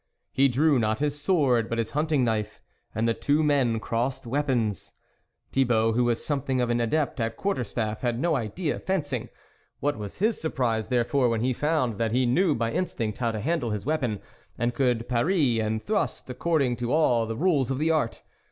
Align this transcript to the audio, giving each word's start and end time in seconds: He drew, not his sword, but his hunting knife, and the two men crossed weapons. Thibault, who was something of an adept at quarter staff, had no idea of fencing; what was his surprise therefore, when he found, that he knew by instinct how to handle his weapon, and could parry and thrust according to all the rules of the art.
He 0.33 0.47
drew, 0.47 0.79
not 0.79 0.99
his 0.99 1.21
sword, 1.21 1.69
but 1.69 1.77
his 1.77 1.91
hunting 1.91 2.23
knife, 2.23 2.59
and 2.95 3.07
the 3.07 3.13
two 3.13 3.43
men 3.43 3.79
crossed 3.79 4.25
weapons. 4.25 4.93
Thibault, 5.51 5.91
who 5.91 6.05
was 6.05 6.25
something 6.25 6.59
of 6.59 6.71
an 6.71 6.81
adept 6.81 7.19
at 7.19 7.37
quarter 7.37 7.63
staff, 7.63 8.01
had 8.01 8.17
no 8.19 8.35
idea 8.35 8.77
of 8.77 8.83
fencing; 8.83 9.29
what 9.79 9.99
was 9.99 10.17
his 10.17 10.41
surprise 10.41 10.87
therefore, 10.87 11.29
when 11.29 11.41
he 11.41 11.53
found, 11.53 11.99
that 11.99 12.13
he 12.13 12.25
knew 12.25 12.55
by 12.55 12.71
instinct 12.71 13.19
how 13.19 13.29
to 13.31 13.39
handle 13.41 13.69
his 13.69 13.85
weapon, 13.85 14.19
and 14.57 14.73
could 14.73 15.07
parry 15.07 15.59
and 15.59 15.83
thrust 15.83 16.31
according 16.31 16.77
to 16.77 16.91
all 16.91 17.27
the 17.27 17.37
rules 17.37 17.69
of 17.69 17.77
the 17.77 17.91
art. 17.91 18.23